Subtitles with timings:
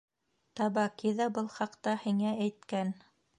[0.59, 2.97] Табаки ҙа был хаҡта һиңә әйткән...